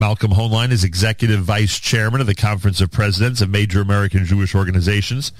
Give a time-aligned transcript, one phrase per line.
[0.00, 4.54] Malcolm Hoenlein is Executive Vice Chairman of the Conference of Presidents of Major American Jewish
[4.54, 5.32] Organizations.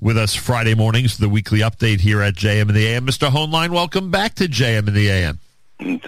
[0.00, 3.06] With us Friday mornings for the weekly update here at JM in the AM.
[3.06, 3.30] Mr.
[3.30, 5.38] Hoenlein, welcome back to JM in the AM.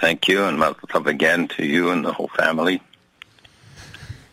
[0.01, 2.83] Thank you, and welcome again to you and the whole family.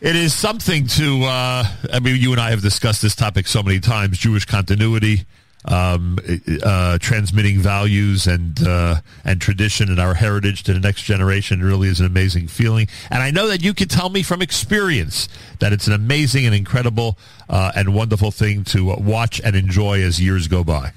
[0.00, 3.62] It is something to, uh, I mean, you and I have discussed this topic so
[3.62, 5.26] many times Jewish continuity,
[5.64, 6.18] um,
[6.62, 11.88] uh, transmitting values and uh, and tradition and our heritage to the next generation really
[11.88, 12.88] is an amazing feeling.
[13.10, 15.28] And I know that you can tell me from experience
[15.58, 17.18] that it's an amazing and incredible
[17.48, 20.92] uh, and wonderful thing to watch and enjoy as years go by.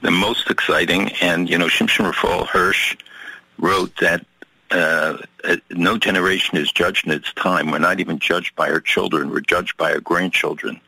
[0.00, 2.96] The most exciting, and you know, Shimshon Raphael Hirsch
[3.58, 4.24] wrote that
[4.70, 5.18] uh,
[5.70, 7.70] no generation is judged in its time.
[7.70, 9.30] We're not even judged by our children.
[9.30, 10.80] We're judged by our grandchildren,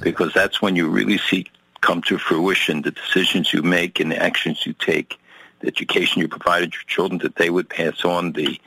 [0.00, 1.46] because that's when you really see
[1.86, 5.18] come to fruition the decisions you make and the actions you take,
[5.60, 8.60] the education you provided your children that they would pass on, the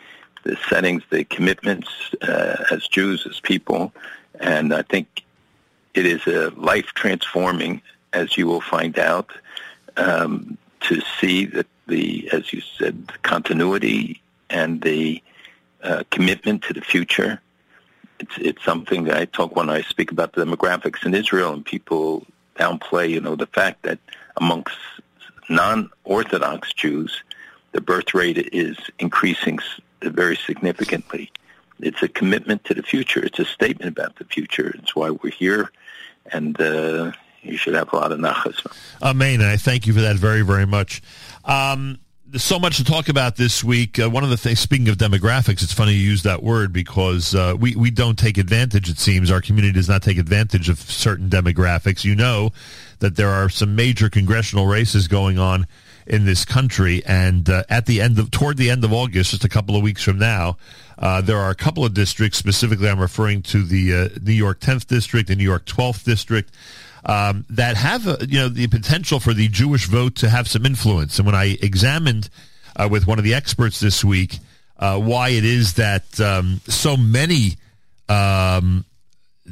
[0.43, 1.89] the settings, the commitments
[2.21, 3.93] uh, as Jews, as people,
[4.39, 5.23] and I think
[5.93, 7.81] it is a life transforming,
[8.13, 9.29] as you will find out,
[9.97, 15.21] um, to see that the, as you said, continuity and the
[15.83, 17.41] uh, commitment to the future.
[18.21, 21.65] It's it's something that I talk when I speak about the demographics in Israel, and
[21.65, 22.25] people
[22.59, 23.99] downplay, you know, the fact that
[24.37, 24.75] amongst
[25.49, 27.23] non-Orthodox Jews,
[27.71, 29.59] the birth rate is increasing
[30.01, 31.31] very significantly.
[31.79, 33.23] It's a commitment to the future.
[33.23, 34.75] It's a statement about the future.
[34.77, 35.71] It's why we're here,
[36.31, 38.65] and uh, you should have a lot of nachas.
[39.01, 39.41] Amen.
[39.41, 41.01] I thank you for that very, very much.
[41.45, 41.99] Um,
[42.35, 43.99] so much to talk about this week.
[43.99, 47.33] Uh, one of the things, speaking of demographics, it's funny you use that word because
[47.33, 49.31] uh, we, we don't take advantage, it seems.
[49.31, 52.03] Our community does not take advantage of certain demographics.
[52.03, 52.51] You know
[52.99, 55.65] that there are some major congressional races going on
[56.05, 57.03] in this country.
[57.05, 59.81] And uh, at the end of, toward the end of August, just a couple of
[59.81, 60.57] weeks from now,
[60.97, 64.59] uh, there are a couple of districts, specifically I'm referring to the uh, New York
[64.59, 66.51] 10th District and New York 12th District,
[67.05, 70.65] um, that have uh, you know the potential for the Jewish vote to have some
[70.65, 71.17] influence.
[71.17, 72.29] And when I examined
[72.75, 74.39] uh, with one of the experts this week
[74.79, 77.57] uh, why it is that um, so many
[78.07, 78.85] um,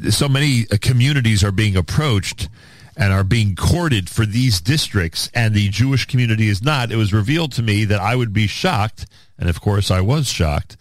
[0.09, 2.50] so many uh, communities are being approached
[2.96, 7.13] and are being courted for these districts, and the Jewish community is not, it was
[7.13, 9.06] revealed to me that I would be shocked,
[9.38, 10.78] and of course I was shocked,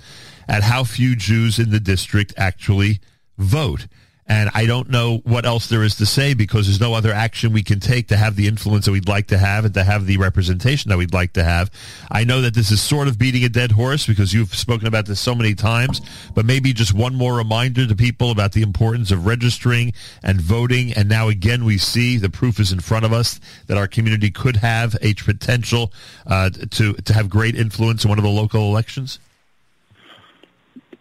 [0.48, 3.00] at how few Jews in the district actually
[3.36, 3.86] vote.
[4.28, 7.52] And I don't know what else there is to say because there's no other action
[7.52, 10.06] we can take to have the influence that we'd like to have and to have
[10.06, 11.70] the representation that we'd like to have.
[12.10, 15.06] I know that this is sort of beating a dead horse because you've spoken about
[15.06, 16.00] this so many times,
[16.34, 19.92] but maybe just one more reminder to people about the importance of registering
[20.24, 20.92] and voting.
[20.94, 23.38] And now again, we see the proof is in front of us
[23.68, 25.92] that our community could have a potential
[26.26, 29.20] uh, to, to have great influence in one of the local elections.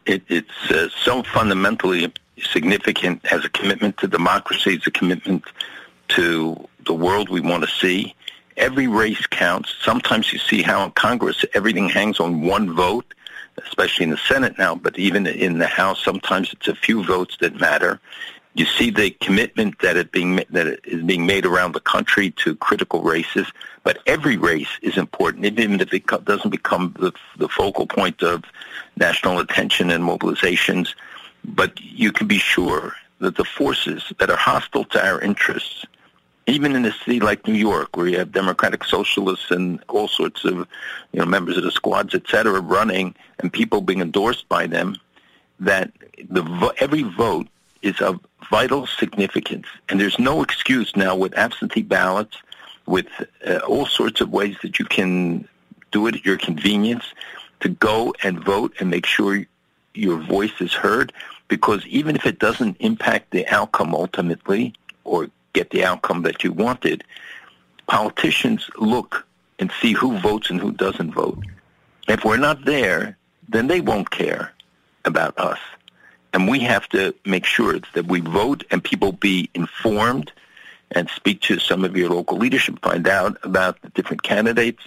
[0.06, 5.44] It, it's uh, so fundamentally significant as a commitment to democracy, as a commitment
[6.10, 8.16] to the world we want to see.
[8.58, 9.74] Every race counts.
[9.82, 13.14] Sometimes you see how in Congress everything hangs on one vote,
[13.66, 17.38] especially in the Senate now, but even in the House, sometimes it's a few votes
[17.42, 18.00] that matter.
[18.54, 22.56] You see the commitment that it being that is being made around the country to
[22.56, 23.48] critical races,
[23.84, 28.46] but every race is important, even if it doesn't become the, the focal point of
[28.96, 30.94] national attention and mobilizations.
[31.48, 35.86] But you can be sure that the forces that are hostile to our interests,
[36.48, 40.44] even in a city like New York, where you have democratic socialists and all sorts
[40.44, 40.68] of
[41.12, 44.98] you know members of the squads, et cetera, running and people being endorsed by them,
[45.60, 45.92] that
[46.30, 47.48] the every vote
[47.82, 48.20] is of
[48.50, 52.38] vital significance, and there's no excuse now with absentee ballots,
[52.86, 53.08] with
[53.48, 55.48] uh, all sorts of ways that you can
[55.92, 57.06] do it at your convenience
[57.62, 59.46] to go and vote and make sure
[59.94, 61.14] your voice is heard
[61.48, 64.74] because even if it doesn't impact the outcome ultimately
[65.04, 67.04] or get the outcome that you wanted,
[67.88, 69.26] politicians look
[69.60, 71.40] and see who votes and who doesn't vote.
[72.08, 73.18] If we're not there,
[73.48, 74.52] then they won't care
[75.06, 75.60] about us.
[76.34, 80.32] And we have to make sure that we vote and people be informed
[80.92, 84.84] and speak to some of your local leadership, find out about the different candidates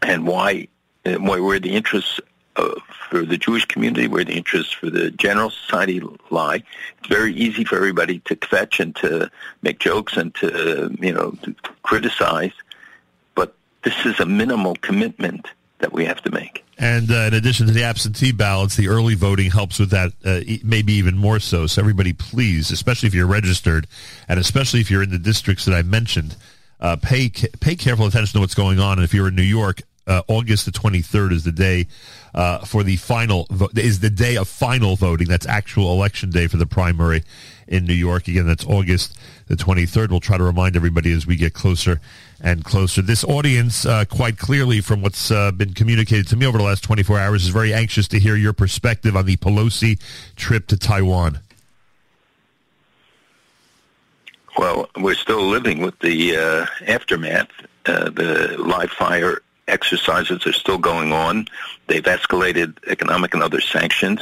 [0.00, 0.68] and why,
[1.04, 2.20] why where the interests
[2.56, 2.74] uh,
[3.08, 6.62] for the Jewish community, where the interests for the general society lie.
[6.98, 9.30] It's very easy for everybody to kvetch and to
[9.62, 12.52] make jokes and to, you know, to criticize.
[13.34, 15.46] But this is a minimal commitment
[15.78, 16.64] that we have to make.
[16.78, 20.40] And uh, in addition to the absentee ballots, the early voting helps with that, uh,
[20.64, 21.66] maybe even more so.
[21.66, 23.86] So everybody, please, especially if you're registered,
[24.28, 26.36] and especially if you're in the districts that I mentioned,
[26.80, 28.98] uh, pay pay careful attention to what's going on.
[28.98, 31.86] And if you're in New York, uh, August the 23rd is the day
[32.34, 33.76] uh, for the final vote.
[33.76, 35.28] Is the day of final voting.
[35.28, 37.22] That's actual election day for the primary
[37.68, 38.28] in New York.
[38.28, 40.10] Again, that's August the 23rd.
[40.10, 42.00] We'll try to remind everybody as we get closer
[42.40, 43.02] and closer.
[43.02, 46.82] This audience, uh, quite clearly from what's uh, been communicated to me over the last
[46.84, 50.00] 24 hours, is very anxious to hear your perspective on the Pelosi
[50.36, 51.40] trip to Taiwan.
[54.58, 57.48] Well, we're still living with the uh, aftermath.
[57.84, 61.48] Uh, the live fire exercises are still going on.
[61.86, 64.20] They've escalated economic and other sanctions.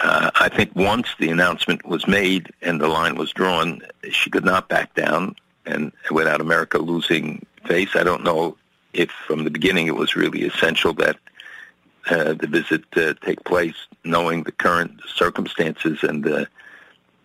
[0.00, 4.44] Uh, I think once the announcement was made and the line was drawn, she could
[4.44, 5.34] not back down.
[5.66, 8.56] And without America losing face, I don't know
[8.92, 11.16] if from the beginning it was really essential that
[12.10, 13.74] uh, the visit uh, take place,
[14.04, 16.48] knowing the current circumstances and the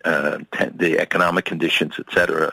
[0.04, 0.38] uh,
[0.74, 2.52] the economic conditions, etc.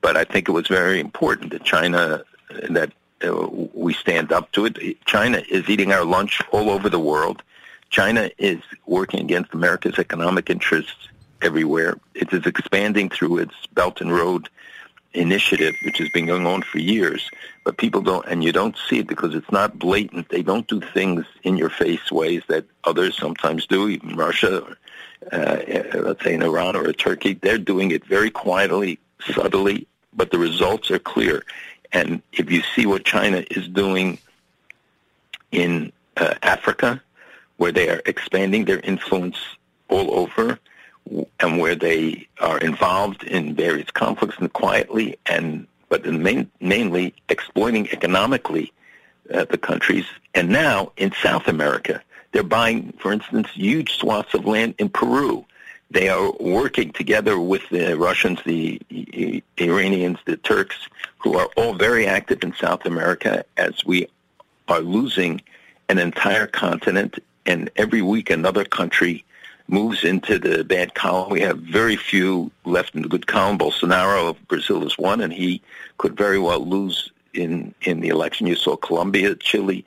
[0.00, 2.22] But I think it was very important that China
[2.70, 2.92] that
[3.24, 5.04] uh, we stand up to it.
[5.04, 7.42] China is eating our lunch all over the world.
[7.90, 11.08] China is working against America's economic interests
[11.42, 11.98] everywhere.
[12.14, 14.48] It is expanding through its Belt and Road
[15.12, 17.30] initiative, which has been going on for years.
[17.64, 20.28] But people don't, and you don't see it because it's not blatant.
[20.28, 24.76] They don't do things in your face ways that others sometimes do, even Russia,
[25.32, 25.58] uh,
[25.94, 27.34] let's say in Iran or Turkey.
[27.34, 28.98] They're doing it very quietly,
[29.32, 31.44] subtly, but the results are clear.
[31.94, 34.18] And if you see what China is doing
[35.52, 37.00] in uh, Africa,
[37.56, 39.36] where they are expanding their influence
[39.88, 40.58] all over,
[41.38, 47.88] and where they are involved in various conflicts and quietly, and but main, mainly exploiting
[47.90, 48.72] economically
[49.32, 50.06] uh, the countries.
[50.34, 52.02] And now in South America,
[52.32, 55.46] they're buying, for instance, huge swaths of land in Peru
[55.90, 58.80] they are working together with the Russians, the
[59.58, 60.76] Iranians, the Turks,
[61.18, 64.08] who are all very active in South America as we
[64.68, 65.40] are losing
[65.88, 69.24] an entire continent and every week another country
[69.68, 71.30] moves into the bad column.
[71.30, 73.58] We have very few left in the good column.
[73.58, 75.62] Bolsonaro of Brazil is one, and he
[75.98, 78.46] could very well lose in, in the election.
[78.46, 79.84] You saw Colombia, Chile,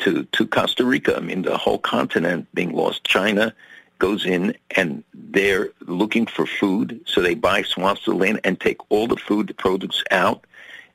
[0.00, 1.16] to, to Costa Rica.
[1.16, 3.04] I mean, the whole continent being lost.
[3.04, 3.54] China,
[4.02, 8.78] goes in and they're looking for food, so they buy swaths of land and take
[8.90, 10.44] all the food, the produce out.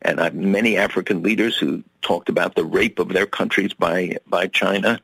[0.02, 4.48] And I've many African leaders who talked about the rape of their countries by by
[4.48, 5.00] China.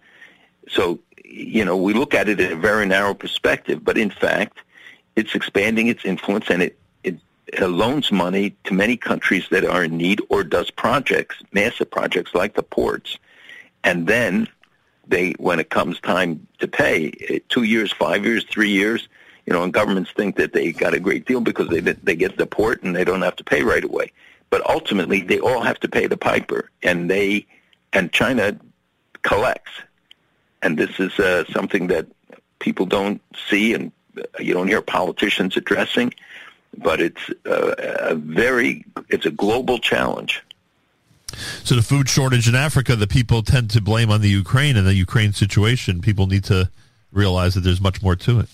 [0.67, 4.57] So you know we look at it in a very narrow perspective, but in fact,
[5.15, 7.15] it's expanding its influence and it it
[7.61, 12.55] loans money to many countries that are in need or does projects, massive projects like
[12.55, 13.17] the ports,
[13.83, 14.47] and then
[15.07, 19.07] they when it comes time to pay, eh, two years, five years, three years,
[19.45, 22.37] you know, and governments think that they got a great deal because they they get
[22.37, 24.11] the port and they don't have to pay right away.
[24.49, 27.45] But ultimately, they all have to pay the piper, and they
[27.91, 28.57] and China
[29.23, 29.71] collects,
[30.61, 32.07] and this is uh, something that
[32.59, 36.13] people don't see and uh, you don't hear politicians addressing.
[36.77, 40.41] But it's uh, a very it's a global challenge.
[41.63, 44.85] So the food shortage in Africa, the people tend to blame on the Ukraine and
[44.85, 46.01] the Ukraine situation.
[46.01, 46.69] People need to
[47.11, 48.49] realize that there's much more to it.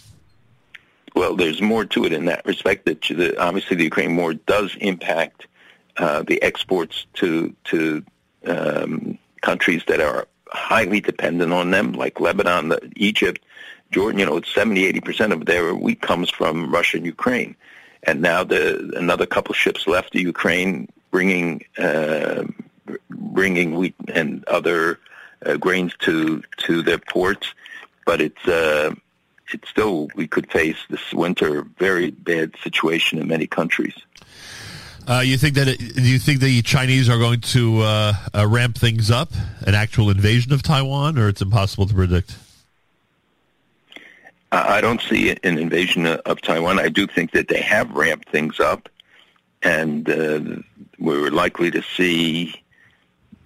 [1.16, 2.86] Well, there's more to it in that respect.
[2.86, 5.48] That the, obviously the Ukraine war does impact
[5.98, 8.04] uh, the exports to to
[8.46, 13.44] um, countries that are highly dependent on them, like Lebanon, Egypt,
[13.92, 14.20] Jordan.
[14.20, 17.56] You know, it's 70, 80 percent of their wheat comes from Russia and Ukraine.
[18.04, 22.44] And now the another couple ships left the Ukraine, bringing uh,
[23.10, 25.00] bringing wheat and other
[25.46, 27.54] uh, grains to to their ports,
[28.06, 28.94] but it's uh,
[29.54, 33.96] it's still we could face this winter very bad situation in many countries.
[35.08, 38.48] Uh, you think that it, do you think the Chinese are going to uh, uh,
[38.48, 39.32] ramp things up,
[39.66, 42.38] an actual invasion of Taiwan, or it's impossible to predict?
[44.52, 46.80] I don't see an invasion of Taiwan.
[46.80, 48.90] I do think that they have ramped things up,
[49.62, 50.62] and uh,
[50.98, 52.56] we're likely to see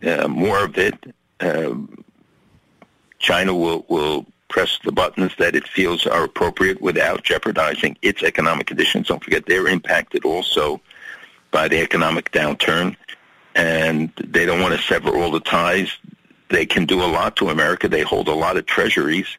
[0.05, 0.95] uh, more of it.
[1.39, 1.75] Uh,
[3.19, 8.67] China will, will press the buttons that it feels are appropriate without jeopardizing its economic
[8.67, 9.07] conditions.
[9.07, 10.79] Don't forget they're impacted also
[11.51, 12.95] by the economic downturn,
[13.55, 15.97] and they don't want to sever all the ties.
[16.49, 17.87] They can do a lot to America.
[17.87, 19.37] They hold a lot of treasuries.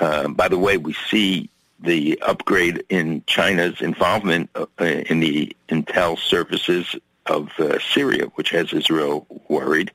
[0.00, 1.48] Uh, by the way, we see
[1.80, 6.94] the upgrade in China's involvement uh, in the intel services
[7.30, 9.90] of uh, Syria, which has Israel worried,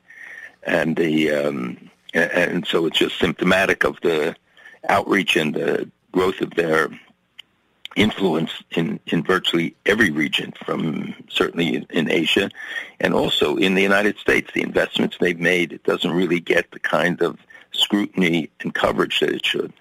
[0.63, 4.36] and the um, and so it's just symptomatic of the
[4.88, 6.90] outreach and the growth of their
[7.96, 12.50] influence in, in virtually every region, from certainly in Asia
[13.00, 14.52] and also in the United States.
[14.54, 17.38] The investments they've made, it doesn't really get the kind of
[17.72, 19.74] scrutiny and coverage that it should.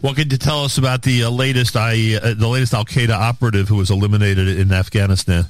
[0.00, 3.10] What could you tell us about the uh, latest I, uh, the latest Al Qaeda
[3.10, 5.46] operative who was eliminated in Afghanistan?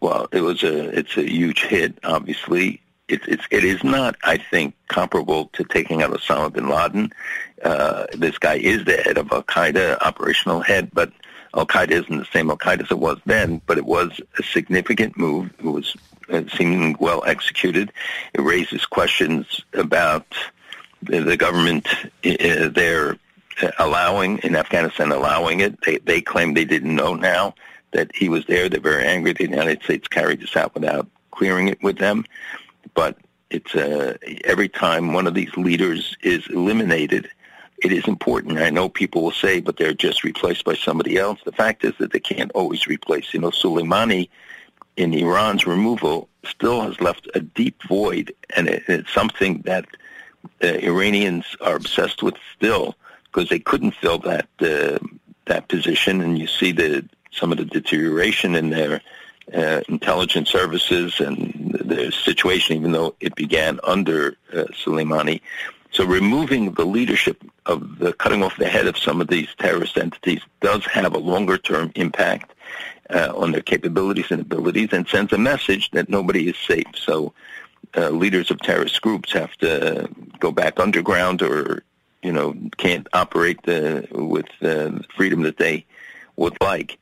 [0.00, 1.98] Well, it was a it's a huge hit.
[2.04, 7.12] Obviously, it's it's it is not, I think, comparable to taking out Osama bin Laden.
[7.62, 11.12] Uh, this guy is the head of Al Qaeda, operational head, but
[11.54, 13.62] Al Qaeda isn't the same Al Qaeda as it was then.
[13.66, 15.52] But it was a significant move.
[15.58, 15.96] It was
[16.28, 17.92] uh, seemingly well executed.
[18.34, 20.26] It raises questions about
[21.02, 21.88] the, the government
[22.24, 23.16] uh, there
[23.78, 25.80] allowing in Afghanistan allowing it.
[25.82, 27.54] They they claim they didn't know now
[27.96, 28.68] that he was there.
[28.68, 29.32] They're very angry.
[29.32, 32.24] The United States carried this out without clearing it with them
[32.96, 33.18] but
[33.50, 37.28] it's uh, every time one of these leaders is eliminated,
[37.78, 38.58] it is important.
[38.58, 41.38] I know people will say, but they're just replaced by somebody else.
[41.44, 43.32] The fact is that they can't always replace.
[43.32, 44.28] You know, Soleimani
[44.96, 49.86] in Iran's removal still has left a deep void, and it, it's something that
[50.64, 54.98] uh, Iranians are obsessed with still because they couldn't fill that uh,
[55.44, 56.20] that position.
[56.20, 59.00] And you see the some of the deterioration in their
[59.54, 65.40] uh, intelligence services and the situation, even though it began under uh, Soleimani.
[65.92, 69.96] So removing the leadership of the cutting off the head of some of these terrorist
[69.96, 72.52] entities does have a longer term impact
[73.10, 76.86] uh, on their capabilities and abilities and sends a message that nobody is safe.
[76.94, 77.32] So
[77.96, 80.08] uh, leaders of terrorist groups have to
[80.40, 81.82] go back underground or,
[82.22, 85.86] you know, can't operate the, with the freedom that they
[86.36, 86.98] would like.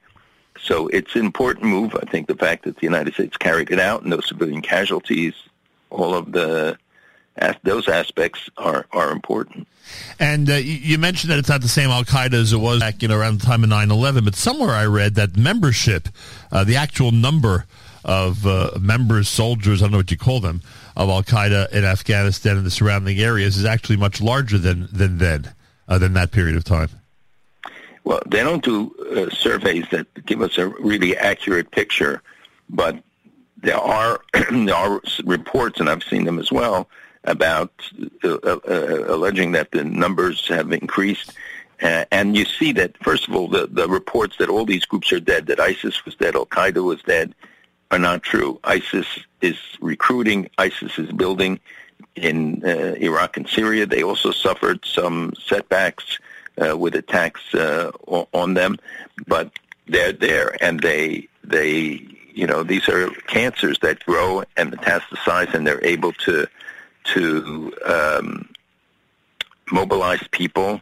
[0.64, 1.94] So it's an important move.
[1.94, 5.34] I think the fact that the United States carried it out, no civilian casualties,
[5.90, 6.78] all of the
[7.62, 9.68] those aspects are are important.
[10.18, 13.02] And uh, you mentioned that it's not the same Al Qaeda as it was back
[13.02, 16.08] you know around the time of 9/11, but somewhere I read that membership,
[16.50, 17.66] uh, the actual number
[18.04, 20.62] of uh, members, soldiers, I don't know what you call them,
[20.96, 25.18] of Al Qaeda in Afghanistan and the surrounding areas is actually much larger than than
[25.18, 25.52] then,
[25.88, 26.88] uh, than that period of time.
[28.04, 32.22] Well, they don't do uh, surveys that give us a really accurate picture,
[32.68, 33.02] but
[33.56, 34.20] there are
[34.50, 36.88] there are reports, and I've seen them as well,
[37.24, 37.72] about
[38.22, 41.32] uh, uh, uh alleging that the numbers have increased.
[41.82, 45.12] Uh, and you see that, first of all, the, the reports that all these groups
[45.12, 47.34] are dead, that ISIS was dead, Al Qaeda was dead,
[47.90, 48.60] are not true.
[48.64, 49.06] ISIS
[49.40, 51.58] is recruiting, ISIS is building
[52.14, 53.86] in uh, Iraq and Syria.
[53.86, 56.18] They also suffered some setbacks
[56.62, 58.78] uh, with attacks uh, on them,
[59.26, 59.50] but
[59.86, 62.00] they're there and they they
[62.32, 66.46] you know these are cancers that grow and metastasize and they're able to
[67.04, 68.48] to um,
[69.70, 70.80] mobilize people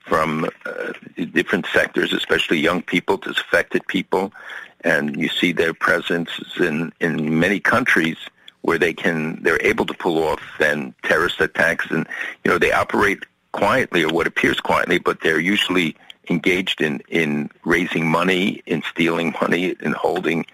[0.00, 0.92] from uh,
[1.32, 4.32] different sectors, especially young people, disaffected people,
[4.80, 8.16] and you see their presence in in many countries
[8.62, 11.86] where they can they're able to pull off then terrorist attacks.
[11.90, 12.06] And
[12.44, 15.96] you know they operate quietly or what appears quietly, but they're usually
[16.28, 20.44] engaged in, in raising money, in stealing money, in holding.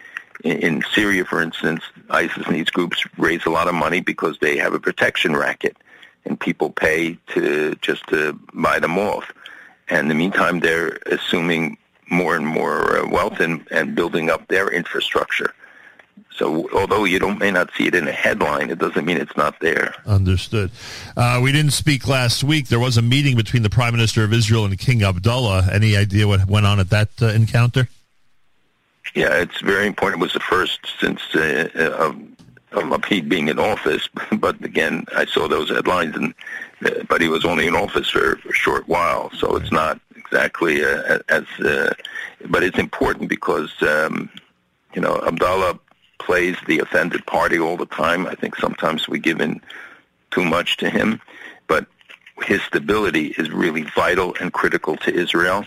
[0.45, 4.39] In, in Syria, for instance, ISIS and these groups raise a lot of money because
[4.39, 5.77] they have a protection racket,
[6.25, 9.33] and people pay to just to buy them off.
[9.89, 11.79] And in the meantime, they're assuming
[12.11, 15.55] more and more uh, wealth and, and building up their infrastructure.
[16.35, 19.37] So although you don't may not see it in a headline, it doesn't mean it's
[19.37, 19.95] not there.
[20.07, 20.71] Understood.
[21.17, 22.69] Uh, we didn't speak last week.
[22.69, 25.69] There was a meeting between the Prime Minister of Israel and King Abdullah.
[25.73, 27.89] Any idea what went on at that uh, encounter?
[29.15, 30.23] Yeah, it's very important.
[30.23, 31.69] It was the first since uh,
[32.03, 32.17] of
[32.73, 34.09] Lapid being in office.
[34.39, 36.35] But again, I saw those headlines, and
[36.85, 39.63] uh, but he was only in office for, for a short while, so right.
[39.63, 41.45] it's not exactly uh, as.
[41.59, 41.95] Uh,
[42.49, 44.31] but it's important because um,
[44.95, 45.79] you know Abdullah
[46.19, 48.27] plays the offended party all the time.
[48.27, 49.61] I think sometimes we give in
[50.31, 51.21] too much to him,
[51.67, 51.87] but
[52.43, 55.65] his stability is really vital and critical to Israel.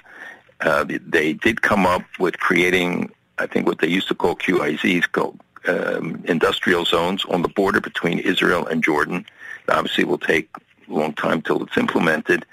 [0.62, 5.12] Uh, they did come up with creating, I think, what they used to call QIZs,
[5.12, 9.26] called um, industrial zones on the border between Israel and Jordan.
[9.70, 10.50] Obviously, it will take
[10.90, 12.46] a long time till it's implemented,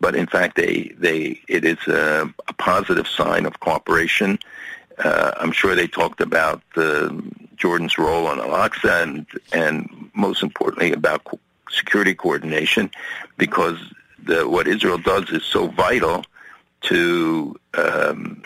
[0.00, 4.38] but in fact, they they it is a, a positive sign of cooperation.
[4.98, 7.22] Uh, I'm sure they talked about the
[7.56, 11.26] Jordan's role on Al-Aqsa and, and most importantly about
[11.70, 12.90] security coordination
[13.36, 13.78] because
[14.22, 16.24] the, what Israel does is so vital
[16.82, 18.42] to um,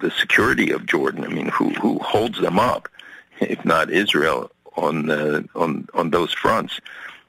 [0.00, 1.24] the security of Jordan.
[1.24, 2.88] I mean, who, who holds them up,
[3.40, 6.80] if not Israel, on, the, on, on those fronts?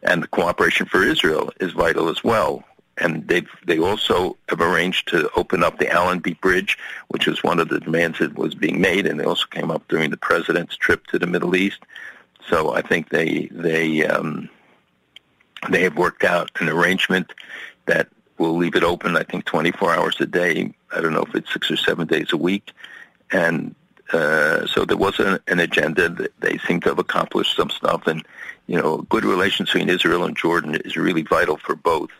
[0.03, 2.63] And the cooperation for Israel is vital as well.
[2.99, 6.77] And they've they also have arranged to open up the Allenby Bridge,
[7.07, 9.87] which was one of the demands that was being made, and they also came up
[9.87, 11.79] during the president's trip to the Middle East.
[12.49, 14.49] So I think they they um,
[15.69, 17.33] they have worked out an arrangement
[17.85, 19.17] that will leave it open.
[19.17, 20.73] I think 24 hours a day.
[20.95, 22.71] I don't know if it's six or seven days a week,
[23.31, 23.75] and
[24.11, 26.29] uh, so there was an, an agenda.
[26.39, 28.25] They seem to have accomplished some stuff, and
[28.67, 32.11] you know, good relations between Israel and Jordan is really vital for both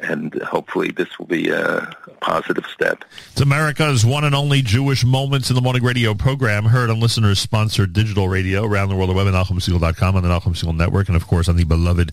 [0.00, 3.04] and hopefully this will be a positive step.
[3.32, 7.92] It's America's one and only Jewish Moments in the Morning radio program, heard on listeners-sponsored
[7.92, 11.16] digital radio around the world, the web at NachumSegal.com, on the Nachum Segal Network, and
[11.16, 12.12] of course on the beloved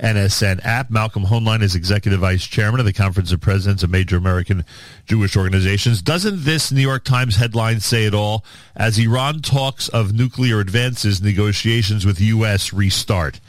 [0.00, 0.90] NSN app.
[0.90, 4.64] Malcolm Hoenlein is Executive Vice Chairman of the Conference of Presidents of Major American
[5.06, 6.02] Jewish Organizations.
[6.02, 8.44] Doesn't this New York Times headline say it all?
[8.76, 12.72] As Iran talks of nuclear advances, negotiations with U.S.
[12.72, 13.40] restart.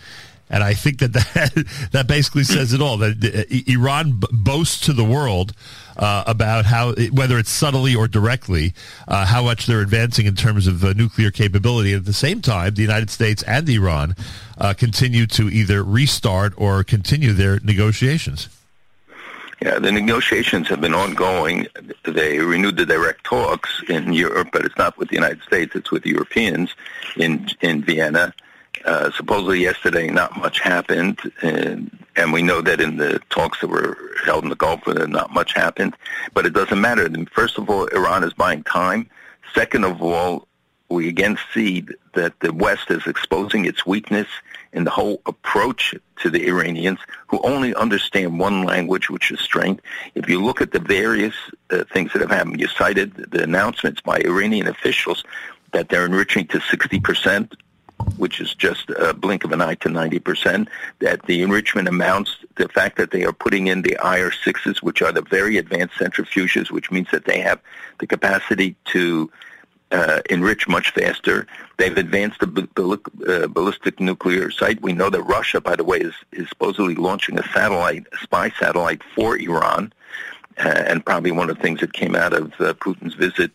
[0.50, 2.98] And I think that that, that basically says it all.
[2.98, 5.54] That uh, Iran boasts to the world
[5.98, 8.74] uh, about how, whether it's subtly or directly,
[9.08, 11.94] uh, how much they're advancing in terms of uh, nuclear capability.
[11.94, 14.16] At the same time, the United States and Iran
[14.58, 18.50] uh, continue to either restart or continue their negotiations.
[19.62, 21.66] Yeah, the negotiations have been ongoing.
[22.04, 25.92] They renewed the direct talks in Europe, but it's not with the United States; it's
[25.92, 26.76] with the Europeans
[27.16, 28.34] in in Vienna.
[28.86, 33.68] Uh, supposedly yesterday, not much happened, and, and we know that in the talks that
[33.68, 35.96] were held in the Gulf, uh, not much happened.
[36.36, 37.10] But it doesn't matter.
[37.34, 39.10] First of all, Iran is buying time.
[39.56, 40.48] Second of all,
[40.90, 44.28] we again see that the West is exposing its weakness
[44.72, 49.82] in the whole approach to the Iranians, who only understand one language, which is strength.
[50.14, 51.34] If you look at the various
[51.72, 55.24] uh, things that have happened, you cited the announcements by Iranian officials
[55.72, 57.56] that they're enriching to 60 percent
[58.18, 60.68] which is just a blink of an eye to 90%,
[61.00, 65.12] that the enrichment amounts, the fact that they are putting in the IR-6s, which are
[65.12, 67.60] the very advanced centrifuges, which means that they have
[68.00, 69.30] the capacity to
[69.92, 71.48] uh, enrich much faster.
[71.78, 74.82] They've advanced the uh, ballistic nuclear site.
[74.82, 78.52] We know that Russia, by the way, is, is supposedly launching a satellite, a spy
[78.60, 79.94] satellite for Iran,
[80.58, 83.52] uh, and probably one of the things that came out of uh, Putin's visit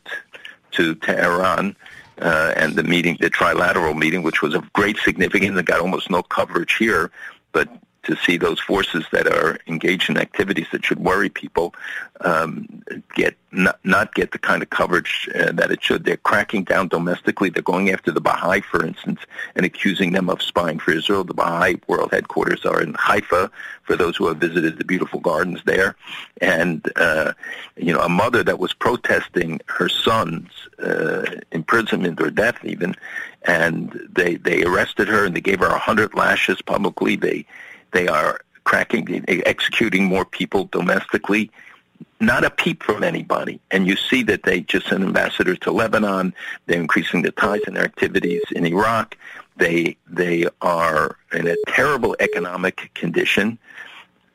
[0.72, 1.74] to Tehran
[2.20, 6.10] uh, and the meeting, the trilateral meeting, which was of great significance and got almost
[6.10, 7.10] no coverage here,
[7.52, 7.68] but
[8.10, 11.74] to see those forces that are engaged in activities that should worry people
[12.22, 12.82] um,
[13.14, 16.04] get not, not get the kind of coverage uh, that it should.
[16.04, 17.50] They're cracking down domestically.
[17.50, 19.20] They're going after the Baha'i, for instance,
[19.56, 21.24] and accusing them of spying for Israel.
[21.24, 23.50] The Baha'i world headquarters are in Haifa.
[23.84, 25.96] For those who have visited the beautiful gardens there,
[26.40, 27.32] and uh,
[27.76, 32.94] you know, a mother that was protesting her son's uh, imprisonment or death, even,
[33.42, 37.16] and they they arrested her and they gave her a hundred lashes publicly.
[37.16, 37.46] They
[37.92, 41.50] they are cracking, executing more people domestically.
[42.20, 43.60] Not a peep from anybody.
[43.70, 46.34] And you see that they just sent ambassadors to Lebanon.
[46.66, 49.16] They're increasing the ties and their activities in Iraq.
[49.56, 53.58] They they are in a terrible economic condition,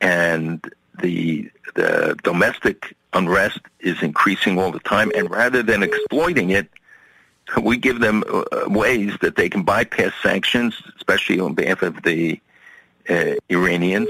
[0.00, 0.64] and
[1.00, 5.10] the the domestic unrest is increasing all the time.
[5.16, 6.68] And rather than exploiting it,
[7.60, 12.40] we give them uh, ways that they can bypass sanctions, especially on behalf of the
[13.08, 14.08] Uh, Iranians.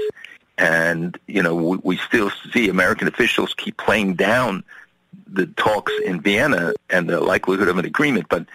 [0.57, 4.63] And, you know, we, we still see American officials keep playing down
[5.27, 8.27] the talks in Vienna and the likelihood of an agreement.
[8.29, 8.47] But,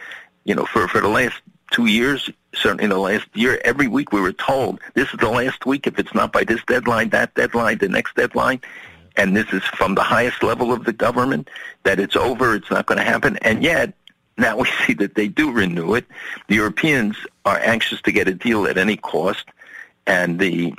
[0.44, 4.12] you know, for, for the last two years, certainly in the last year, every week
[4.12, 5.87] we were told this is the last week.
[5.87, 8.61] If it's not by this deadline, that deadline, the next deadline,
[9.16, 11.48] and this is from the highest level of the government,
[11.85, 13.37] that it's over, it's not going to happen.
[13.38, 13.94] And yet,
[14.37, 16.07] now we see that they do renew it.
[16.48, 19.44] The Europeans are anxious to get a deal at any cost
[20.07, 20.75] and the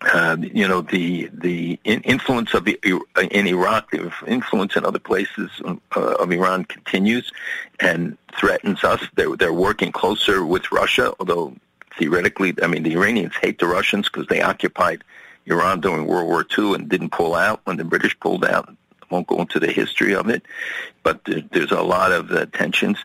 [0.00, 5.76] uh, you know the the influence of in Iraq, the influence in other places uh,
[5.96, 7.32] of Iran continues
[7.80, 9.02] and threatens us.
[9.16, 11.54] They're they're working closer with Russia, although
[11.98, 15.02] theoretically, I mean the Iranians hate the Russians because they occupied
[15.46, 18.68] Iran during World War II and didn't pull out when the British pulled out.
[19.02, 20.44] I won't go into the history of it,
[21.02, 22.98] but there's a lot of uh, tensions.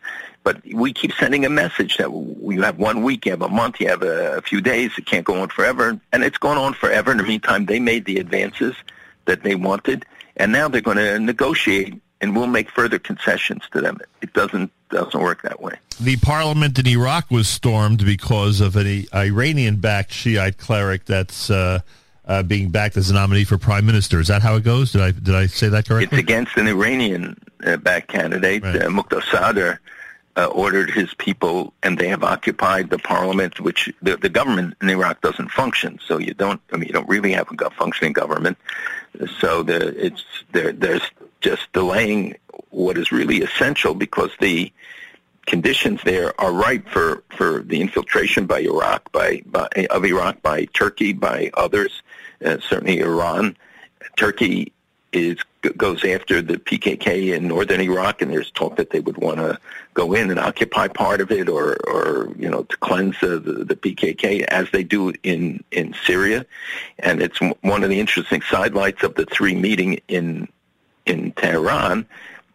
[0.44, 3.80] But we keep sending a message that you have one week, you have a month,
[3.80, 4.92] you have a, a few days.
[4.98, 7.10] It can't go on forever, and it's gone on forever.
[7.10, 8.74] In the meantime, they made the advances
[9.24, 10.04] that they wanted,
[10.36, 13.98] and now they're going to negotiate, and we'll make further concessions to them.
[14.20, 15.76] It doesn't doesn't work that way.
[15.98, 21.50] The parliament in Iraq was stormed because of an Iranian-backed Shiite cleric that's.
[21.50, 21.80] Uh,
[22.26, 24.18] uh, being backed as a nominee for prime minister.
[24.18, 24.92] Is that how it goes?
[24.92, 26.18] Did I did I say that correctly?
[26.18, 28.76] It's against an Iranian uh, backed candidate, right.
[28.76, 29.78] uh, Muqtada Sadr,
[30.36, 34.90] uh, ordered his people, and they have occupied the parliament, which the, the government in
[34.90, 35.98] Iraq doesn't function.
[36.04, 38.58] So you don't, I mean, you don't really have a functioning government.
[39.38, 41.08] So the, it's there, there's
[41.40, 42.36] just delaying
[42.70, 44.72] what is really essential because the
[45.46, 50.64] conditions there are ripe for, for the infiltration by Iraq, by, by of Iraq by
[50.66, 52.02] Turkey, by others,
[52.44, 53.56] uh, certainly Iran.
[54.16, 54.72] Turkey
[55.12, 55.38] is
[55.76, 59.58] goes after the PKK in northern Iraq, and there's talk that they would want to
[59.94, 63.76] go in and occupy part of it, or, or you know, to cleanse the, the,
[63.76, 66.46] PKK as they do in in Syria.
[66.98, 70.48] And it's one of the interesting sidelights of the three meeting in
[71.06, 72.06] in Tehran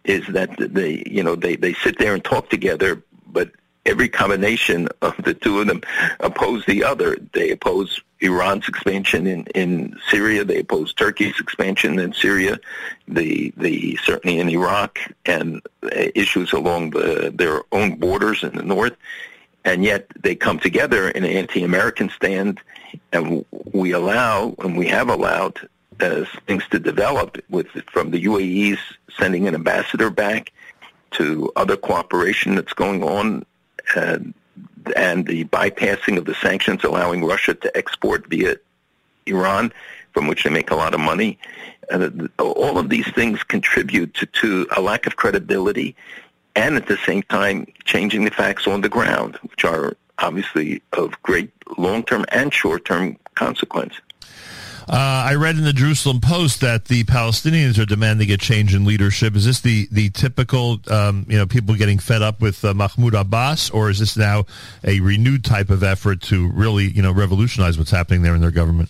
[0.03, 3.51] is that they you know they they sit there and talk together, but
[3.85, 5.81] every combination of the two of them
[6.19, 7.17] oppose the other.
[7.33, 10.43] They oppose Iran's expansion in, in Syria.
[10.43, 12.59] They oppose Turkey's expansion in Syria.
[13.07, 15.61] The the certainly in Iraq and
[16.15, 18.95] issues along the, their own borders in the north.
[19.65, 22.61] And yet they come together in an anti-American stand,
[23.11, 25.59] and we allow and we have allowed
[25.99, 28.79] uh, things to develop with from the UAE's
[29.17, 30.51] sending an ambassador back
[31.11, 33.45] to other cooperation that's going on
[33.95, 34.19] uh,
[34.95, 38.57] and the bypassing of the sanctions, allowing Russia to export via
[39.25, 39.71] Iran,
[40.13, 41.37] from which they make a lot of money.
[41.91, 45.95] Uh, all of these things contribute to, to a lack of credibility
[46.55, 51.21] and at the same time changing the facts on the ground, which are obviously of
[51.23, 53.95] great long-term and short-term consequence.
[54.89, 58.85] Uh, I read in the Jerusalem Post that the Palestinians are demanding a change in
[58.85, 59.35] leadership.
[59.35, 63.13] Is this the the typical, um, you know, people getting fed up with uh, Mahmoud
[63.13, 64.47] Abbas, or is this now
[64.83, 68.49] a renewed type of effort to really, you know, revolutionize what's happening there in their
[68.49, 68.89] government?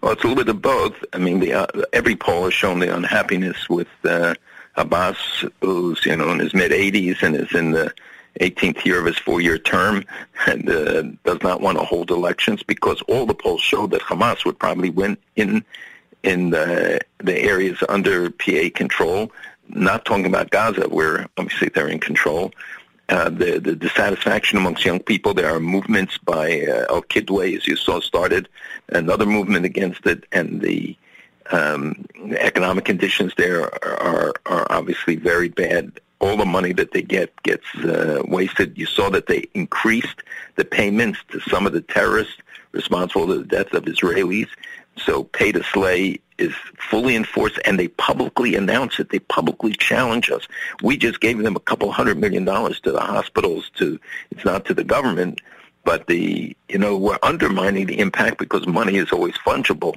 [0.00, 1.04] Well, it's a little bit of both.
[1.12, 4.34] I mean, the, uh, every poll has shown the unhappiness with uh,
[4.74, 7.94] Abbas, who's you know in his mid 80s and is in the
[8.40, 10.04] 18th year of his four-year term
[10.46, 14.44] and uh, does not want to hold elections because all the polls show that Hamas
[14.44, 15.64] would probably win in
[16.22, 19.30] in the, the areas under PA control.
[19.68, 22.52] Not talking about Gaza, where obviously they're in control.
[23.10, 25.34] Uh, the, the dissatisfaction amongst young people.
[25.34, 28.48] There are movements by uh, Al Kidwa, as you saw, started
[28.88, 30.96] another movement against it, and the
[31.50, 37.02] um, economic conditions there are, are, are obviously very bad all the money that they
[37.02, 38.78] get gets uh, wasted.
[38.78, 40.22] You saw that they increased
[40.56, 42.36] the payments to some of the terrorists
[42.72, 44.48] responsible for the death of Israelis.
[44.96, 46.54] So pay to slay is
[46.90, 49.10] fully enforced, and they publicly announce it.
[49.10, 50.48] They publicly challenge us.
[50.82, 53.70] We just gave them a couple hundred million dollars to the hospitals.
[53.76, 55.40] To it's not to the government,
[55.84, 59.96] but the you know we're undermining the impact because money is always fungible,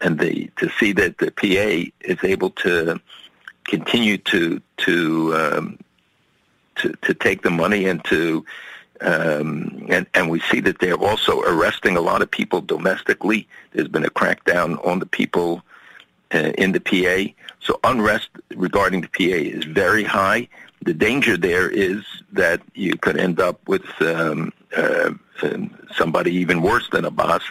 [0.00, 3.00] and the to see that the PA is able to
[3.66, 5.78] continue to to um,
[6.76, 8.44] to, to take the money and to
[9.00, 13.46] um, and, and we see that they're also arresting a lot of people domestically.
[13.72, 15.62] There's been a crackdown on the people
[16.34, 17.32] uh, in the PA.
[17.60, 20.48] So unrest regarding the PA is very high.
[20.82, 25.10] The danger there is that you could end up with um, uh,
[25.94, 27.42] somebody even worse than Abbas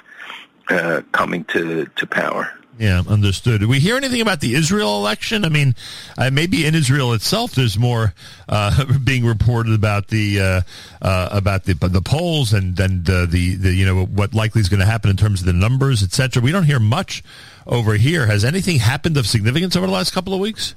[0.69, 2.51] uh, coming to, to power.
[2.77, 3.61] Yeah, understood.
[3.61, 5.45] Did we hear anything about the Israel election?
[5.45, 5.75] I mean,
[6.17, 8.13] uh, maybe in Israel itself, there's more
[8.49, 10.61] uh, being reported about the uh,
[11.01, 14.67] uh about the the polls and and uh, the the you know what likely is
[14.67, 16.43] going to happen in terms of the numbers, etc.
[16.43, 17.23] We don't hear much
[17.65, 18.25] over here.
[18.25, 20.75] Has anything happened of significance over the last couple of weeks?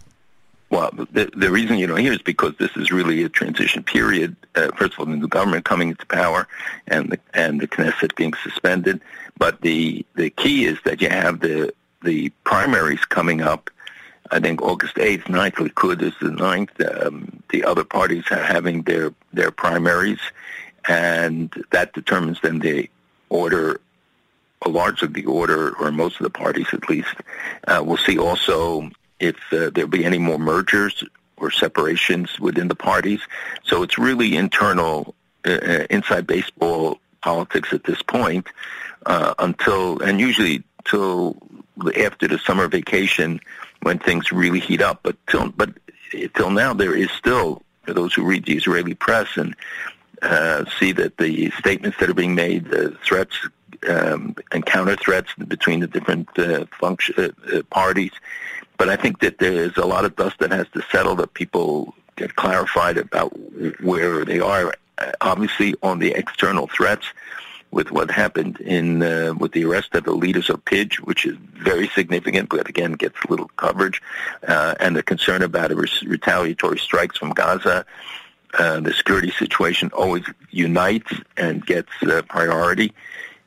[0.70, 4.36] Well, the, the reason you don't hear is because this is really a transition period.
[4.54, 6.46] Uh, first of all, the new government coming into power,
[6.86, 9.00] and the and the Knesset being suspended.
[9.38, 13.70] But the the key is that you have the the primaries coming up.
[14.30, 17.06] I think August 8th, 9th, Likud is the 9th.
[17.06, 20.20] Um, the other parties are having their, their primaries,
[20.86, 22.90] and that determines then the
[23.30, 23.80] order,
[24.62, 27.14] a large of the order, or most of the parties at least.
[27.66, 31.04] Uh, we'll see also if uh, there'll be any more mergers
[31.38, 33.20] or separations within the parties.
[33.64, 35.14] So it's really internal,
[35.46, 38.46] uh, uh inside baseball politics at this point
[39.06, 41.36] uh, until, and usually till
[41.96, 43.40] after the summer vacation
[43.82, 45.00] when things really heat up.
[45.02, 45.70] But till but
[46.34, 49.56] till now, there is still for those who read the Israeli press and
[50.22, 53.36] uh, see that the statements that are being made, the threats
[53.88, 58.12] um, and counter threats between the different uh, function, uh, uh, parties.
[58.76, 61.34] But I think that there is a lot of dust that has to settle that
[61.34, 63.30] people get clarified about
[63.80, 64.74] where they are.
[65.20, 67.06] Obviously, on the external threats,
[67.70, 71.36] with what happened in uh, with the arrest of the leaders of PIJ, which is
[71.52, 74.00] very significant, but again gets little coverage,
[74.46, 77.84] uh, and the concern about retaliatory strikes from Gaza.
[78.58, 82.92] uh, the security situation always unites and gets uh, priority.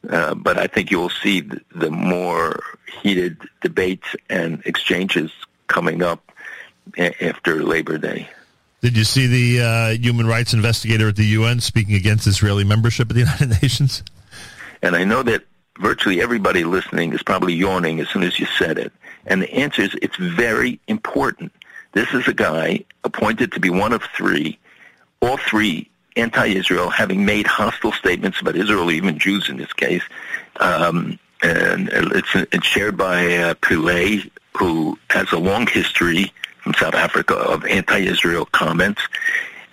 [0.10, 2.62] Uh, but I think you'll see the, the more
[3.02, 5.32] heated debates and exchanges
[5.68, 6.32] coming up
[6.98, 8.28] a- after Labor Day.
[8.82, 13.10] Did you see the uh, human rights investigator at the UN speaking against Israeli membership
[13.12, 14.04] of the United Nations?
[14.82, 15.44] And I know that
[15.80, 18.92] virtually everybody listening is probably yawning as soon as you said it.
[19.28, 21.52] And the answer is it's very important.
[21.92, 24.58] This is a guy appointed to be one of three,
[25.22, 30.04] all three anti-Israel, having made hostile statements about Israel, even Jews in this case.
[30.60, 36.96] Um, and it's, it's, shared by uh, Pillay, who has a long history from South
[36.96, 39.02] Africa of anti-Israel comments.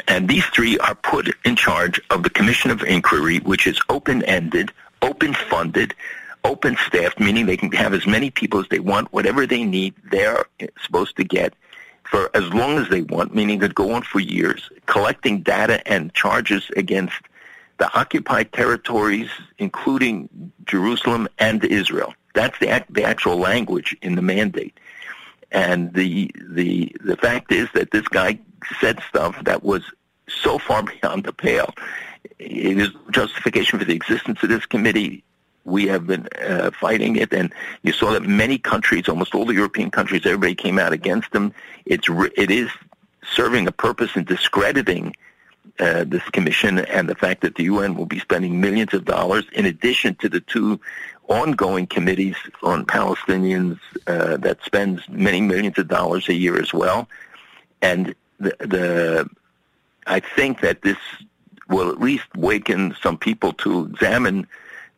[0.06, 4.72] And these three are put in charge of the Commission of Inquiry, which is open-ended,
[5.02, 5.94] open-funded,
[6.44, 10.46] open-staffed, meaning they can have as many people as they want, whatever they need, they're
[10.82, 11.54] supposed to get
[12.10, 16.12] for as long as they want, meaning could go on for years, collecting data and
[16.14, 17.16] charges against
[17.78, 22.14] the occupied territories, including Jerusalem and Israel.
[22.34, 24.78] That's the, the actual language in the mandate.
[25.50, 28.38] And the, the, the fact is that this guy
[28.80, 29.82] said stuff that was
[30.28, 31.74] so far beyond the pale.
[32.38, 35.24] It is justification for the existence of this committee
[35.68, 39.54] we have been uh, fighting it, and you saw that many countries, almost all the
[39.54, 41.52] European countries, everybody came out against them.
[41.84, 42.70] It's it is
[43.22, 45.14] serving a purpose in discrediting
[45.78, 49.44] uh, this commission and the fact that the UN will be spending millions of dollars
[49.52, 50.80] in addition to the two
[51.28, 57.08] ongoing committees on Palestinians uh, that spends many millions of dollars a year as well.
[57.82, 59.30] And the, the
[60.06, 60.96] I think that this
[61.68, 64.46] will at least waken some people to examine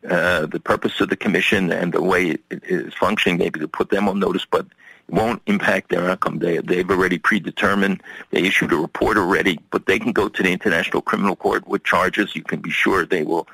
[0.09, 3.89] uh, the purpose of the commission and the way it is functioning, maybe to put
[3.89, 4.65] them on notice, but
[5.07, 6.39] it won't impact their outcome.
[6.39, 8.01] They, they've already predetermined.
[8.31, 11.83] They issued a report already, but they can go to the International Criminal Court with
[11.83, 12.35] charges.
[12.35, 13.47] You can be sure they will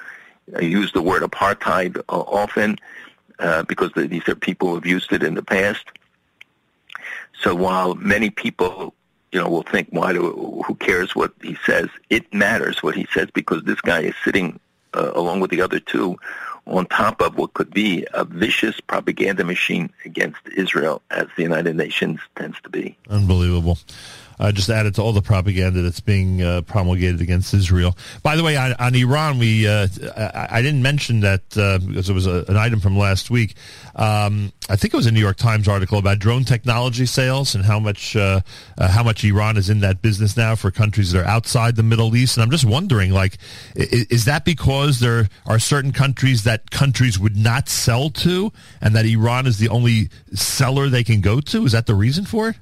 [0.56, 2.78] uh, use the word apartheid uh, often
[3.40, 5.86] uh, because these are people who have used it in the past.
[7.42, 8.94] So while many people
[9.32, 11.90] you know, will think, why do, who cares what he says?
[12.10, 14.60] It matters what he says because this guy is sitting
[14.94, 16.18] uh, along with the other two,
[16.66, 21.76] on top of what could be a vicious propaganda machine against Israel, as the United
[21.76, 22.98] Nations tends to be.
[23.10, 23.78] Unbelievable
[24.40, 27.98] uh, just added to all the propaganda that's being uh, promulgated against Israel.
[28.24, 32.10] By the way, on, on Iran, we uh, I, I, didn't mention that uh, because
[32.10, 33.56] it was a, an item from last week.
[33.96, 37.66] Um, I think it was a New York Times article about drone technology sales and
[37.66, 38.42] how much uh,
[38.78, 41.84] uh, how much Iran is in that business now for countries that are outside the
[41.84, 42.38] Middle East.
[42.38, 43.38] And I'm just wondering, like,
[43.76, 48.96] is, is that because there are certain countries that countries would not sell to, and
[48.96, 51.66] that Iran is the only seller they can go to?
[51.66, 52.56] Is that the reason for it?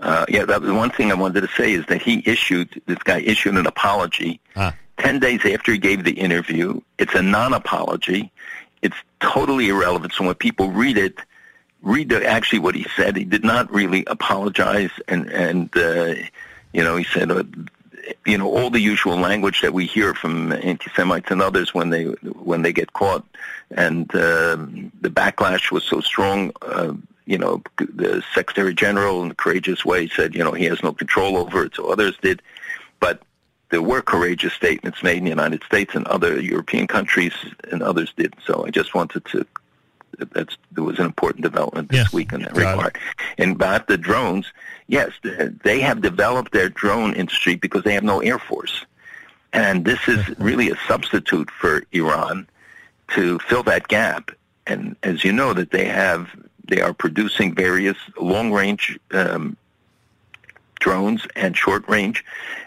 [0.00, 2.98] Uh, yeah, that was one thing I wanted to say is that he issued, this
[2.98, 4.74] guy issued an apology ah.
[4.98, 6.80] 10 days after he gave the interview.
[6.98, 8.32] It's a non-apology.
[8.82, 10.14] It's totally irrelevant.
[10.14, 11.18] So when people read it,
[11.82, 13.16] read the, actually what he said.
[13.16, 14.90] He did not really apologize.
[15.08, 16.14] And, and uh,
[16.72, 17.44] you know, he said, uh,
[18.24, 22.04] you know, all the usual language that we hear from anti-Semites and others when they,
[22.04, 23.24] when they get caught.
[23.70, 24.56] And uh,
[25.00, 26.94] the backlash was so strong uh,
[27.30, 30.92] you know, the Secretary General in a courageous way said, you know, he has no
[30.92, 32.42] control over it, so others did.
[32.98, 33.22] But
[33.70, 37.32] there were courageous statements made in the United States and other European countries,
[37.70, 38.34] and others did.
[38.44, 39.46] So I just wanted to.
[40.32, 42.16] That's there was an important development this yeah.
[42.16, 42.96] week in that regard.
[42.96, 43.22] It.
[43.38, 44.52] And about the drones,
[44.88, 48.84] yes, they have developed their drone industry because they have no air force,
[49.52, 52.48] and this is really a substitute for Iran
[53.14, 54.32] to fill that gap.
[54.66, 56.28] And as you know, that they have
[56.70, 59.56] they are producing various long-range um,
[60.84, 62.18] drones and short-range.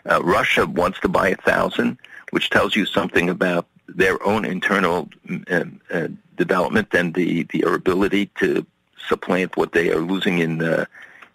[0.09, 1.97] Uh, Russia wants to buy a thousand,
[2.33, 5.09] which tells you something about their own internal
[5.51, 6.07] uh, uh,
[6.43, 8.65] development and the, their ability to
[9.09, 10.87] supplant what they are losing in the,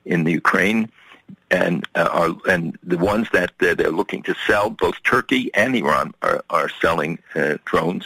[0.04, 0.81] in the Ukraine.
[1.50, 6.14] And uh, are and the ones that they're looking to sell, both Turkey and Iran
[6.22, 8.04] are are selling uh, drones,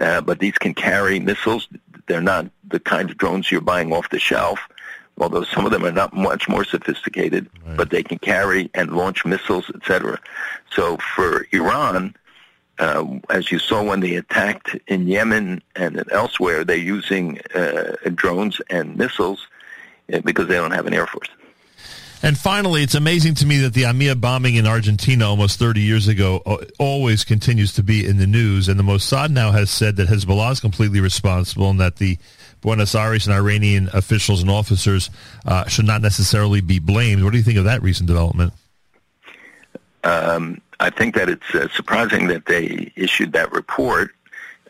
[0.00, 1.68] uh, but these can carry missiles.
[2.12, 4.60] They're not the kind of drones you're buying off the shelf,
[5.16, 7.74] although some of them are not much more sophisticated, right.
[7.74, 10.20] but they can carry and launch missiles, etc.
[10.70, 12.14] So for Iran,
[12.78, 18.60] uh, as you saw when they attacked in Yemen and elsewhere, they're using uh, drones
[18.68, 19.46] and missiles
[20.12, 21.30] uh, because they don't have an air force.
[22.24, 26.06] And finally, it's amazing to me that the AMIA bombing in Argentina almost 30 years
[26.06, 28.68] ago uh, always continues to be in the news.
[28.68, 32.18] And the Mossad now has said that Hezbollah is completely responsible and that the
[32.60, 35.10] Buenos Aires and Iranian officials and officers
[35.46, 37.24] uh, should not necessarily be blamed.
[37.24, 38.52] What do you think of that recent development?
[40.04, 44.14] Um, I think that it's uh, surprising that they issued that report.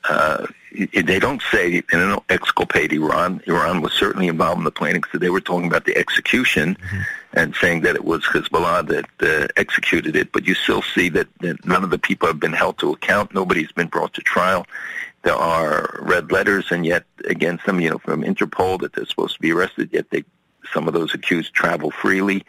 [0.09, 3.43] Uh, they don't say they don't exculpate Iran.
[3.47, 7.01] Iran was certainly involved in the planning, so they were talking about the execution mm-hmm.
[7.35, 10.33] and saying that it was Hezbollah that uh, executed it.
[10.33, 13.35] But you still see that, that none of the people have been held to account.
[13.35, 14.67] Nobody's been brought to trial.
[15.23, 19.37] There are red letters, and yet against them, you know, from Interpol that they're supposed
[19.37, 19.91] to be arrested.
[19.93, 20.25] Yet they,
[20.73, 22.45] some of those accused travel freely.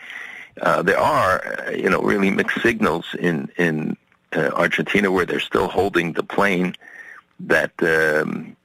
[0.61, 3.97] Uh, there are, uh, you know, really mixed signals in in
[4.35, 6.75] uh, Argentina where they're still holding the plane
[7.39, 8.55] that um,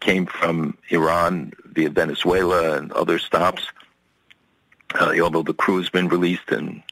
[0.00, 3.66] came from Iran via Venezuela and other stops.
[4.94, 6.82] Uh, although the crew has been released, and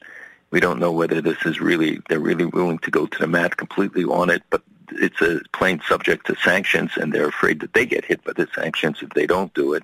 [0.51, 3.57] we don't know whether this is really they're really willing to go to the mat
[3.57, 4.41] completely on it.
[4.49, 4.61] But
[4.91, 8.47] it's a plane subject to sanctions, and they're afraid that they get hit by the
[8.55, 9.83] sanctions if they don't do it.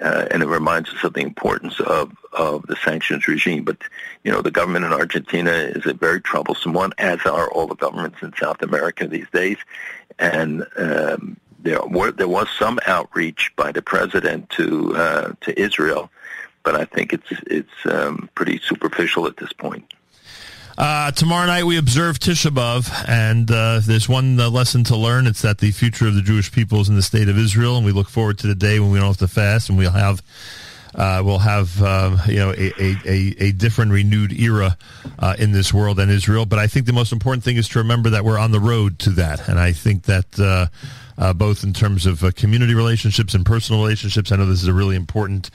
[0.00, 3.62] Uh, and it reminds us of the importance of, of the sanctions regime.
[3.62, 3.78] But,
[4.24, 7.76] you know, the government in Argentina is a very troublesome one, as are all the
[7.76, 9.56] governments in South America these days.
[10.18, 16.10] And um, there, were, there was some outreach by the president to uh, to Israel,
[16.62, 19.92] but I think it's it's um, pretty superficial at this point.
[20.76, 25.28] Uh, tomorrow night we observe Tisha B'av, and uh, there's one uh, lesson to learn.
[25.28, 27.86] It's that the future of the Jewish people is in the state of Israel, and
[27.86, 30.20] we look forward to the day when we don't have to fast, and we'll have
[30.96, 34.76] uh, we'll have uh, you know a, a, a, different renewed era
[35.20, 36.44] uh, in this world and Israel.
[36.44, 38.98] But I think the most important thing is to remember that we're on the road
[39.00, 40.38] to that, and I think that.
[40.38, 40.66] Uh,
[41.16, 44.32] uh, both in terms of uh, community relationships and personal relationships.
[44.32, 45.48] I know this is a really important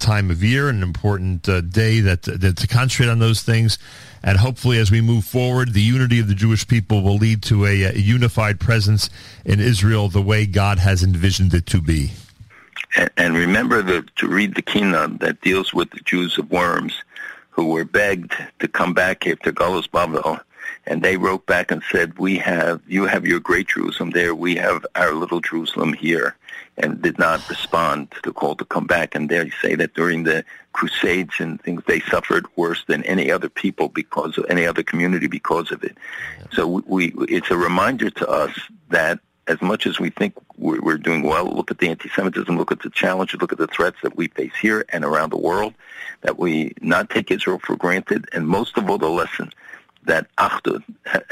[0.00, 3.78] time of year, and an important day that, that to concentrate on those things.
[4.22, 7.66] And hopefully, as we move forward, the unity of the Jewish people will lead to
[7.66, 9.10] a, a unified presence
[9.44, 12.12] in Israel the way God has envisioned it to be.
[12.96, 17.02] And, and remember the, to read the Kinnah that deals with the Jews of Worms
[17.50, 20.38] who were begged to come back after Galus Babel.
[20.88, 24.34] And they wrote back and said, we have, you have your great Jerusalem there.
[24.34, 26.34] We have our little Jerusalem here
[26.78, 29.14] and did not respond to the call to come back.
[29.14, 33.50] And they say that during the Crusades and things, they suffered worse than any other
[33.50, 35.98] people because of any other community because of it.
[36.52, 40.96] So we, it's a reminder to us that as much as we think we're, we're
[40.96, 44.16] doing well, look at the anti-Semitism, look at the challenges, look at the threats that
[44.16, 45.74] we face here and around the world,
[46.22, 49.52] that we not take Israel for granted, and most of all, the lesson
[50.08, 50.82] that achdut,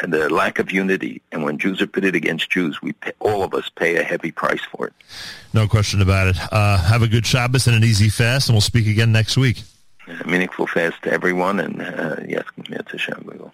[0.06, 3.52] the lack of unity, and when Jews are pitted against Jews, we pay, all of
[3.52, 4.92] us pay a heavy price for it.
[5.52, 6.36] No question about it.
[6.52, 9.62] Uh, have a good Shabbos and an easy fast, and we'll speak again next week.
[10.08, 12.44] A meaningful fast to everyone, and uh, yes,
[12.92, 13.50] Hashem, we will.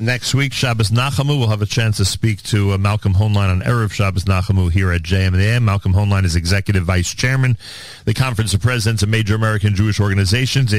[0.00, 3.60] Next week, Shabbos Nachamu, we'll have a chance to speak to uh, Malcolm Hoenlein on
[3.60, 7.56] Erev Shabbos Nachamu here at JM Malcolm Hoenlein is Executive Vice Chairman,
[8.04, 10.72] the Conference of Presidents of Major American Jewish Organizations.